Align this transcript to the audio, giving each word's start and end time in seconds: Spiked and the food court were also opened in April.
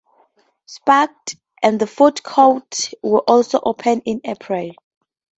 Spiked 0.65 1.35
and 1.61 1.79
the 1.79 1.85
food 1.85 2.23
court 2.23 2.89
were 3.03 3.19
also 3.19 3.59
opened 3.63 4.01
in 4.05 4.19
April. 4.23 4.71